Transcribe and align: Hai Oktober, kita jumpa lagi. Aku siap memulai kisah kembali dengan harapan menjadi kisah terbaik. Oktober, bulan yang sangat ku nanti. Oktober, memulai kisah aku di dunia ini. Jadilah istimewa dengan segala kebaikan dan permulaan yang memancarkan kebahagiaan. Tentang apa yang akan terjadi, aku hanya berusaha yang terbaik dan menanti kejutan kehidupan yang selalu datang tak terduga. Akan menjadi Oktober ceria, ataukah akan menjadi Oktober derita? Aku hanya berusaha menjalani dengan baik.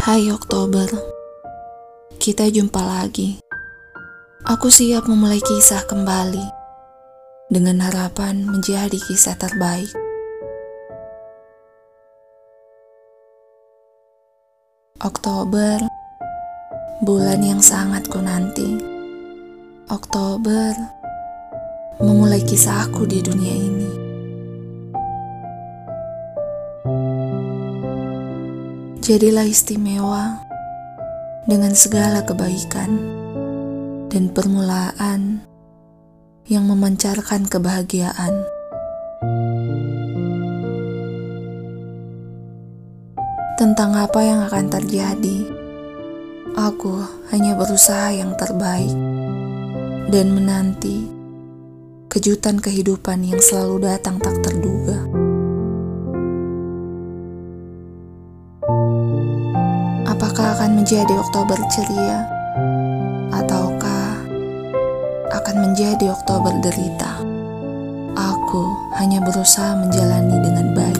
Hai 0.00 0.32
Oktober, 0.32 0.88
kita 2.16 2.48
jumpa 2.48 2.80
lagi. 2.80 3.36
Aku 4.48 4.72
siap 4.72 5.04
memulai 5.04 5.44
kisah 5.44 5.84
kembali 5.84 6.40
dengan 7.52 7.84
harapan 7.84 8.48
menjadi 8.48 8.96
kisah 8.96 9.36
terbaik. 9.36 9.92
Oktober, 15.04 15.84
bulan 17.04 17.44
yang 17.44 17.60
sangat 17.60 18.08
ku 18.08 18.24
nanti. 18.24 18.80
Oktober, 19.92 20.72
memulai 22.00 22.40
kisah 22.40 22.88
aku 22.88 23.04
di 23.04 23.20
dunia 23.20 23.52
ini. 23.52 23.99
Jadilah 29.00 29.48
istimewa 29.48 30.44
dengan 31.48 31.72
segala 31.72 32.20
kebaikan 32.20 33.00
dan 34.12 34.28
permulaan 34.28 35.40
yang 36.44 36.68
memancarkan 36.68 37.48
kebahagiaan. 37.48 38.44
Tentang 43.56 43.96
apa 43.96 44.20
yang 44.20 44.44
akan 44.44 44.68
terjadi, 44.68 45.48
aku 46.60 47.00
hanya 47.32 47.56
berusaha 47.56 48.12
yang 48.12 48.36
terbaik 48.36 48.92
dan 50.12 50.28
menanti 50.28 51.08
kejutan 52.12 52.60
kehidupan 52.60 53.24
yang 53.24 53.40
selalu 53.40 53.88
datang 53.96 54.20
tak 54.20 54.36
terduga. 54.44 54.99
Akan 60.60 60.76
menjadi 60.76 61.16
Oktober 61.16 61.56
ceria, 61.72 62.20
ataukah 63.32 64.12
akan 65.32 65.56
menjadi 65.56 66.12
Oktober 66.12 66.52
derita? 66.60 67.16
Aku 68.12 68.92
hanya 69.00 69.24
berusaha 69.24 69.72
menjalani 69.80 70.36
dengan 70.44 70.76
baik. 70.76 70.99